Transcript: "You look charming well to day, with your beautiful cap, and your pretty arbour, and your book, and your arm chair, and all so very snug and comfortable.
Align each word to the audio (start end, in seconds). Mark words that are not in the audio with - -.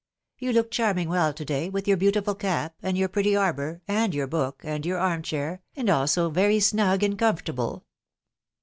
"You 0.39 0.51
look 0.51 0.71
charming 0.71 1.09
well 1.09 1.31
to 1.31 1.45
day, 1.45 1.69
with 1.69 1.87
your 1.87 1.95
beautiful 1.95 2.33
cap, 2.33 2.73
and 2.81 2.97
your 2.97 3.07
pretty 3.07 3.35
arbour, 3.35 3.83
and 3.87 4.15
your 4.15 4.25
book, 4.25 4.61
and 4.65 4.83
your 4.83 4.97
arm 4.97 5.21
chair, 5.21 5.61
and 5.75 5.91
all 5.91 6.07
so 6.07 6.31
very 6.31 6.59
snug 6.59 7.03
and 7.03 7.19
comfortable. 7.19 7.85